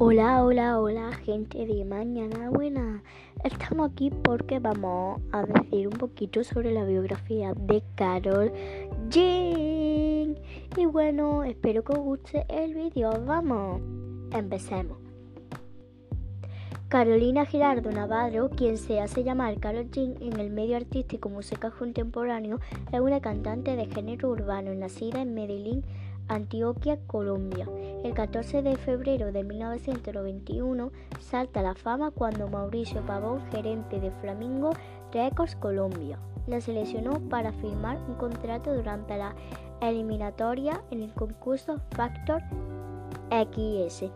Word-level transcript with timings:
Hola, 0.00 0.44
hola, 0.44 0.78
hola, 0.78 1.12
gente 1.24 1.66
de 1.66 1.84
Mañana 1.84 2.50
Buena. 2.50 3.02
Estamos 3.42 3.90
aquí 3.90 4.10
porque 4.10 4.60
vamos 4.60 5.20
a 5.32 5.42
decir 5.42 5.88
un 5.88 5.94
poquito 5.94 6.44
sobre 6.44 6.70
la 6.70 6.84
biografía 6.84 7.52
de 7.54 7.82
Carol 7.96 8.52
Jean. 9.10 10.38
Y 10.76 10.86
bueno, 10.86 11.42
espero 11.42 11.82
que 11.82 11.94
os 11.94 11.98
guste 11.98 12.46
el 12.48 12.74
vídeo. 12.74 13.10
Vamos, 13.26 13.82
empecemos. 14.30 14.98
Carolina 16.86 17.44
Girardo 17.44 17.90
Navarro, 17.90 18.50
quien 18.50 18.78
se 18.78 19.00
hace 19.00 19.24
llamar 19.24 19.58
Carol 19.58 19.90
Jean 19.90 20.14
en 20.20 20.38
el 20.38 20.50
medio 20.50 20.76
artístico 20.76 21.28
musical 21.28 21.72
contemporáneo, 21.76 22.60
es 22.92 23.00
una 23.00 23.20
cantante 23.20 23.74
de 23.74 23.86
género 23.86 24.30
urbano 24.30 24.72
nacida 24.74 25.20
en 25.22 25.34
Medellín, 25.34 25.84
Antioquia, 26.28 26.98
Colombia. 27.06 27.66
El 28.04 28.14
14 28.14 28.62
de 28.62 28.76
febrero 28.76 29.32
de 29.32 29.42
1991 29.44 30.92
salta 31.20 31.62
la 31.62 31.74
fama 31.74 32.10
cuando 32.10 32.48
Mauricio 32.48 33.04
Pavón, 33.06 33.40
gerente 33.50 33.98
de 33.98 34.10
Flamingo 34.20 34.70
Records 35.12 35.56
Colombia, 35.56 36.18
la 36.46 36.60
seleccionó 36.60 37.20
para 37.28 37.52
firmar 37.52 37.98
un 38.08 38.14
contrato 38.14 38.74
durante 38.74 39.16
la 39.16 39.34
eliminatoria 39.80 40.82
en 40.90 41.02
el 41.02 41.12
concurso 41.12 41.80
Factor 41.90 42.42
XS. 43.30 44.10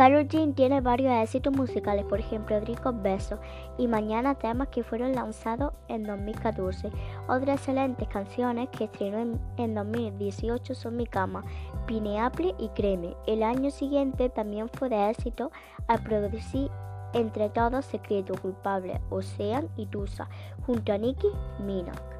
Carol 0.00 0.26
Jean 0.28 0.54
tiene 0.54 0.80
varios 0.80 1.12
éxitos 1.12 1.54
musicales, 1.54 2.06
por 2.06 2.20
ejemplo, 2.20 2.58
Rico 2.60 2.90
Besos 2.90 3.38
y 3.76 3.86
Mañana, 3.86 4.34
temas 4.34 4.68
que 4.68 4.82
fueron 4.82 5.12
lanzados 5.12 5.74
en 5.88 6.04
2014. 6.04 6.90
Otras 7.28 7.58
excelentes 7.58 8.08
canciones 8.08 8.70
que 8.70 8.84
estrenó 8.84 9.38
en, 9.58 9.74
2018 9.74 10.74
son 10.74 10.96
Mi 10.96 11.06
Cama, 11.06 11.44
Pineapple 11.86 12.54
y 12.58 12.68
Creme. 12.68 13.14
El 13.26 13.42
año 13.42 13.70
siguiente 13.70 14.30
también 14.30 14.70
fue 14.70 14.88
de 14.88 15.10
éxito 15.10 15.52
al 15.86 16.02
producir 16.02 16.70
Entre 17.12 17.50
Todos 17.50 17.84
Secreto 17.84 18.32
Culpable, 18.40 19.02
Ocean 19.10 19.68
y 19.76 19.84
Tusa, 19.84 20.30
junto 20.64 20.94
a 20.94 20.96
Nicki 20.96 21.28
Minaj. 21.66 22.19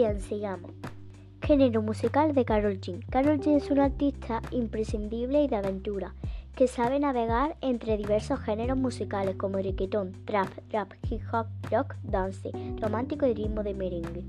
Bien, 0.00 0.18
sigamos. 0.18 0.70
Género 1.42 1.82
musical 1.82 2.32
de 2.32 2.46
Carol 2.46 2.80
Jean. 2.80 3.02
Carol 3.10 3.38
Jean 3.38 3.58
es 3.58 3.70
una 3.70 3.84
artista 3.84 4.40
imprescindible 4.50 5.42
y 5.42 5.46
de 5.46 5.56
aventura, 5.56 6.14
que 6.56 6.68
sabe 6.68 6.98
navegar 6.98 7.58
entre 7.60 7.98
diversos 7.98 8.40
géneros 8.40 8.78
musicales 8.78 9.36
como 9.36 9.58
reggaeton, 9.58 10.12
trap, 10.24 10.48
rap, 10.72 10.94
hip 11.10 11.20
hop, 11.30 11.48
rock, 11.70 11.96
dance, 12.02 12.50
romántico 12.80 13.26
y 13.26 13.34
ritmo 13.34 13.62
de 13.62 13.74
merengue. 13.74 14.24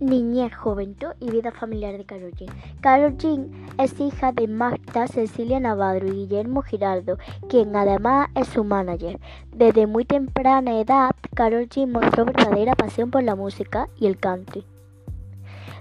Niñez, 0.00 0.54
juventud 0.54 1.12
y 1.18 1.30
vida 1.30 1.50
familiar 1.50 1.96
de 1.96 2.04
Carol 2.04 2.34
Jean. 2.34 2.54
Carol 2.82 3.16
Jean 3.16 3.50
es 3.78 3.98
hija 3.98 4.32
de 4.32 4.48
Marta 4.48 5.06
Cecilia 5.06 5.60
Navarro 5.60 6.08
y 6.08 6.26
Guillermo 6.26 6.60
Giraldo, 6.60 7.16
quien 7.48 7.74
además 7.74 8.28
es 8.34 8.48
su 8.48 8.64
manager. 8.64 9.18
Desde 9.50 9.86
muy 9.86 10.04
temprana 10.04 10.78
edad, 10.78 11.12
Carol 11.34 11.70
Jean 11.70 11.90
mostró 11.90 12.26
verdadera 12.26 12.74
pasión 12.74 13.10
por 13.10 13.22
la 13.22 13.34
música 13.34 13.88
y 13.98 14.08
el 14.08 14.18
canto. 14.18 14.62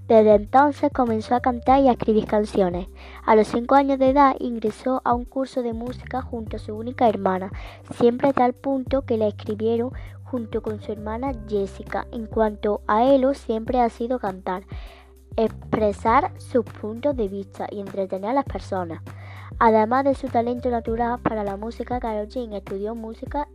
Desde 0.08 0.36
entonces 0.36 0.92
comenzó 0.94 1.34
a 1.36 1.40
cantar 1.40 1.82
y 1.82 1.88
a 1.88 1.94
escribir 1.94 2.26
canciones. 2.26 2.88
A 3.26 3.36
los 3.36 3.48
5 3.48 3.76
años 3.76 4.00
de 4.00 4.10
edad 4.10 4.36
ingresó 4.40 5.02
a 5.06 5.14
un 5.14 5.24
curso 5.24 5.64
de 5.64 5.74
música 5.74 6.22
junto 6.22 6.58
a 6.58 6.60
su 6.60 6.76
única 6.76 7.08
hermana, 7.08 7.52
siempre 7.96 8.30
a 8.30 8.34
tal 8.34 8.54
punto 8.54 9.04
que 9.04 9.18
la 9.18 9.28
escribieron 9.28 9.92
junto 10.24 10.62
con 10.62 10.82
su 10.82 10.92
hermana 10.92 11.32
Jessica. 11.48 12.06
En 12.12 12.26
cuanto 12.26 12.82
a 12.86 13.06
Elo, 13.06 13.34
siempre 13.34 13.80
ha 13.80 13.90
sido 13.90 14.20
cantar, 14.20 14.64
expresar 15.38 16.32
sus 16.38 16.66
puntos 16.66 17.16
de 17.16 17.30
vista 17.30 17.68
y 17.72 17.80
entretener 17.80 18.32
a 18.32 18.34
las 18.34 18.46
personas. 18.46 19.02
Además 19.60 20.04
de 20.04 20.16
su 20.16 20.28
talento 20.28 20.70
natural 20.70 21.20
para 21.20 21.44
la 21.44 21.56
música, 21.56 22.00
Carol 22.00 22.28
Jean 22.28 22.52
estudió 22.54 22.94
música 22.94 23.48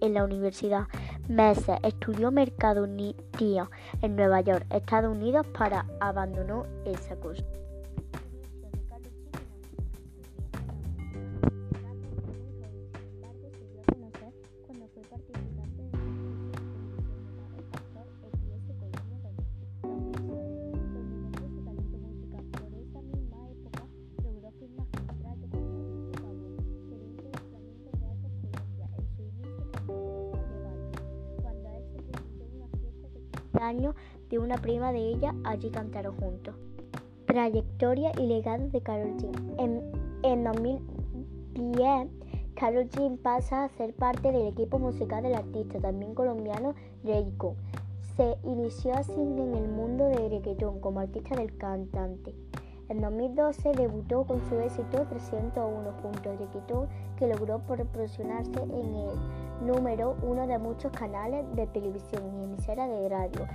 en 0.00 0.14
la 0.14 0.24
universidad 0.24 0.86
meses 1.28 1.78
estudió 1.82 2.30
mercadotecnia 2.30 3.70
en 4.02 4.16
Nueva 4.16 4.40
York, 4.40 4.66
Estados 4.70 5.14
Unidos, 5.14 5.46
para 5.56 5.86
abandonó 6.00 6.66
esa 6.84 7.16
cosa. 7.16 7.44
Año 33.62 33.94
de 34.28 34.38
una 34.38 34.56
prima 34.56 34.92
de 34.92 35.00
ella, 35.00 35.34
allí 35.44 35.70
cantaron 35.70 36.16
juntos. 36.16 36.54
Trayectoria 37.26 38.12
y 38.18 38.26
legado 38.26 38.68
de 38.68 38.80
Carol 38.80 39.16
Jean. 39.18 39.54
En, 39.58 39.82
en 40.22 40.44
2010, 40.44 42.08
Carol 42.54 42.88
Jean 42.90 43.16
pasa 43.16 43.64
a 43.64 43.68
ser 43.68 43.94
parte 43.94 44.32
del 44.32 44.48
equipo 44.48 44.78
musical 44.78 45.22
del 45.22 45.34
artista, 45.34 45.78
también 45.80 46.14
colombiano, 46.14 46.74
Reiko. 47.04 47.56
Se 48.16 48.36
inició 48.44 48.94
así 48.94 49.12
en 49.12 49.54
el 49.54 49.68
mundo 49.68 50.06
del 50.06 50.30
reggaetón 50.30 50.80
como 50.80 51.00
artista 51.00 51.36
del 51.36 51.56
cantante. 51.56 52.34
En 52.90 53.00
2012 53.00 53.70
debutó 53.76 54.24
con 54.24 54.40
su 54.48 54.58
éxito 54.58 55.06
301 55.08 55.92
junto 56.02 56.28
a 56.28 56.32
reggaetón 56.32 56.88
que 57.16 57.28
logró 57.28 57.60
proporcionarse 57.60 58.60
en 58.62 58.94
el 58.96 59.64
número 59.64 60.16
uno 60.22 60.48
de 60.48 60.58
muchos 60.58 60.90
canales 60.90 61.46
de 61.54 61.68
televisión 61.68 62.24
y 62.34 62.42
emisoras 62.42 62.88
de 62.88 63.08
radio. 63.08 63.46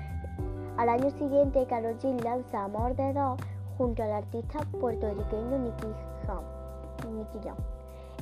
Al 0.78 0.88
año 0.88 1.10
siguiente, 1.10 1.66
Karol 1.68 1.98
G 2.00 2.18
lanza 2.24 2.64
Amor 2.64 2.96
de 2.96 3.12
Dos 3.12 3.38
junto 3.78 4.04
al 4.04 4.14
artista 4.14 4.60
puertorriqueño 4.80 5.58
Nicky 5.60 5.88
Jam. 6.26 7.58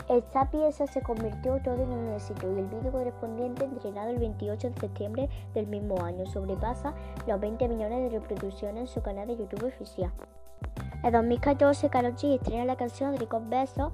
Esta 0.10 0.50
pieza 0.50 0.88
se 0.88 1.04
convirtió 1.04 1.62
todo 1.62 1.76
en 1.76 1.90
un 1.92 2.14
éxito 2.14 2.52
y 2.52 2.58
el 2.58 2.66
vídeo 2.66 2.92
correspondiente, 2.92 3.66
entrenado 3.66 4.10
el 4.10 4.18
28 4.18 4.72
de 4.72 4.80
septiembre 4.80 5.30
del 5.54 5.68
mismo 5.68 6.04
año, 6.04 6.26
sobrepasa 6.26 6.96
los 7.28 7.40
20 7.40 7.68
millones 7.68 8.12
de 8.12 8.18
reproducciones 8.18 8.82
en 8.82 8.88
su 8.88 9.04
canal 9.04 9.28
de 9.28 9.38
YouTube 9.38 9.68
oficial. 9.68 10.12
En 11.04 11.12
2014, 11.12 11.90
Karol 11.90 12.16
G 12.16 12.36
estrena 12.36 12.64
la 12.64 12.78
canción 12.78 13.18
Rico 13.18 13.42
Besos 13.46 13.92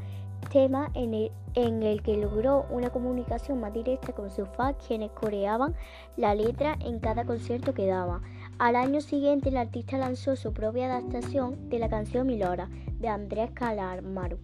tema 0.51 0.91
en 0.93 1.31
el, 1.55 2.01
que 2.03 2.17
logró 2.17 2.65
una 2.69 2.91
comunicación 2.91 3.59
más 3.59 3.73
directa 3.73 4.13
con 4.13 4.29
sus 4.29 4.47
fans 4.49 4.77
quienes 4.87 5.11
coreaban 5.11 5.75
la 6.17 6.33
letra 6.33 6.77
en 6.79 6.99
cada 6.99 7.25
concierto 7.25 7.73
que 7.73 7.87
daba. 7.87 8.21
Al 8.57 8.75
año 8.75 9.01
siguiente 9.01 9.49
el 9.49 9.57
artista 9.57 9.97
lanzó 9.97 10.35
su 10.35 10.53
propia 10.53 10.85
adaptación 10.85 11.69
de 11.69 11.79
la 11.79 11.89
canción 11.89 12.27
Milora 12.27 12.69
de 12.99 13.07
Andrés 13.07 13.51
Calamaro, 13.51 14.37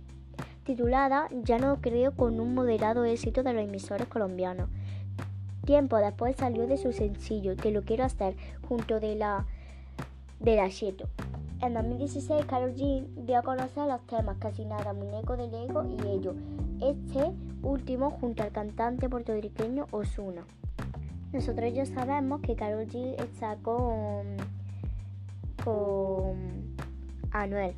titulada 0.64 1.28
Ya 1.44 1.60
no 1.60 1.80
creo 1.82 2.16
con 2.16 2.40
un 2.40 2.56
moderado 2.56 3.06
éxito 3.06 3.44
de 3.44 3.54
los 3.54 3.64
emisores 3.64 4.08
colombianos. 4.08 4.70
Tiempo 5.66 5.98
después 5.98 6.36
salió 6.36 6.68
de 6.68 6.78
su 6.78 6.94
sencillo 6.94 7.56
Te 7.56 7.72
lo 7.72 7.84
quiero 7.84 8.04
hacer 8.04 8.36
junto 8.68 9.00
de 9.00 9.16
la 9.16 9.46
de 10.40 10.56
la 10.58 10.70
Cheto. 10.70 11.08
En 11.62 11.74
2016, 11.74 12.46
Carol 12.46 12.74
Jean 12.76 13.08
dio 13.26 13.40
a 13.40 13.42
conocer 13.42 13.88
los 13.88 14.06
temas 14.08 14.38
Casi 14.40 14.66
Nada, 14.66 14.94
Muñeco 14.94 15.38
de 15.38 15.48
Lego 15.48 15.84
y 15.86 15.96
Ello, 16.08 16.36
este 16.82 17.32
último 17.64 18.12
junto 18.12 18.44
al 18.44 18.52
cantante 18.52 19.10
puertorriqueño 19.10 19.88
Osuna. 19.92 20.44
Nosotros 21.32 21.74
ya 21.74 21.86
sabemos 21.86 22.42
que 22.42 22.56
Carol 22.56 22.88
G 22.88 23.16
está 23.22 23.56
con, 23.58 24.38
con 25.64 26.76
Anuel. 27.32 27.76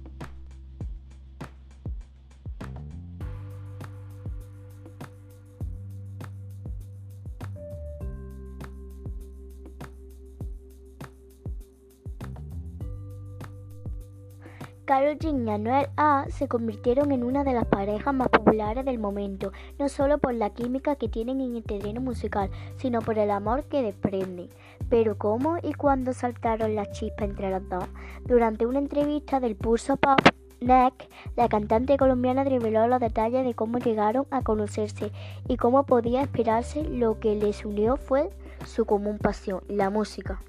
Carol 14.87 15.19
Jean 15.19 15.45
y 15.45 15.51
Anuel 15.51 15.89
A 15.97 16.27
se 16.29 16.47
convirtieron 16.47 17.11
en 17.11 17.25
una 17.25 17.43
de 17.43 17.51
las 17.51 17.65
parejas 17.65 18.13
más 18.13 18.29
populares 18.29 18.85
del 18.85 18.99
momento, 18.99 19.51
no 19.77 19.89
solo 19.89 20.17
por 20.17 20.33
la 20.33 20.51
química 20.51 20.95
que 20.95 21.09
tienen 21.09 21.41
en 21.41 21.57
el 21.57 21.63
terreno 21.63 21.99
musical, 21.99 22.49
sino 22.77 23.01
por 23.01 23.19
el 23.19 23.31
amor 23.31 23.65
que 23.65 23.81
desprenden. 23.81 24.47
Pero 24.89 25.17
¿cómo 25.17 25.57
y 25.61 25.73
cuándo 25.73 26.13
saltaron 26.13 26.73
las 26.73 26.89
chispas 26.91 27.27
entre 27.27 27.51
los 27.51 27.67
dos? 27.67 27.83
Durante 28.23 28.65
una 28.65 28.79
entrevista 28.79 29.41
del 29.41 29.57
Pulso 29.57 29.97
Pop 29.97 30.21
Neck, 30.61 31.09
la 31.35 31.49
cantante 31.49 31.97
colombiana 31.97 32.45
reveló 32.45 32.87
los 32.87 33.01
detalles 33.01 33.45
de 33.45 33.55
cómo 33.55 33.79
llegaron 33.79 34.25
a 34.31 34.41
conocerse 34.41 35.11
y 35.49 35.57
cómo 35.57 35.85
podía 35.85 36.21
esperarse 36.21 36.85
lo 36.85 37.19
que 37.19 37.35
les 37.35 37.65
unió 37.65 37.97
fue 37.97 38.29
su 38.65 38.85
común 38.85 39.17
pasión, 39.17 39.63
la 39.67 39.89
música. 39.89 40.39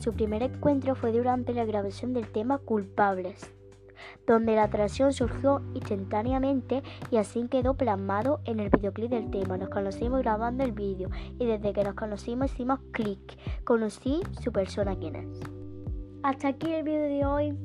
Su 0.00 0.14
primer 0.14 0.42
encuentro 0.42 0.94
fue 0.94 1.12
durante 1.12 1.52
la 1.52 1.66
grabación 1.66 2.14
del 2.14 2.28
tema 2.28 2.56
Culpables, 2.56 3.52
donde 4.26 4.54
la 4.54 4.64
atracción 4.64 5.12
surgió 5.12 5.62
instantáneamente 5.74 6.82
y 7.10 7.16
así 7.16 7.46
quedó 7.48 7.74
plasmado 7.74 8.40
en 8.44 8.60
el 8.60 8.70
videoclip 8.70 9.10
del 9.10 9.30
tema. 9.30 9.56
Nos 9.56 9.68
conocimos 9.68 10.20
grabando 10.20 10.64
el 10.64 10.72
vídeo 10.72 11.10
y 11.38 11.46
desde 11.46 11.72
que 11.72 11.84
nos 11.84 11.94
conocimos 11.94 12.52
hicimos 12.52 12.80
clic. 12.92 13.38
Conocí 13.64 14.20
su 14.42 14.52
persona 14.52 14.96
quién 14.96 15.16
es. 15.16 15.28
Hasta 16.22 16.48
aquí 16.48 16.72
el 16.72 16.82
vídeo 16.82 17.02
de 17.02 17.24
hoy. 17.24 17.58